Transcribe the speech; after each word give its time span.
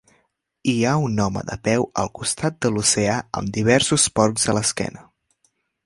Hi 0.71 0.77
ha 0.85 0.93
un 1.09 1.19
home 1.25 1.43
de 1.51 1.57
peu 1.67 1.85
al 2.05 2.11
costat 2.21 2.59
de 2.67 2.73
l'oceà 2.73 3.21
amb 3.41 3.55
diversos 3.59 4.11
porcs 4.21 4.49
a 4.49 4.57
l'esquena. 4.61 5.07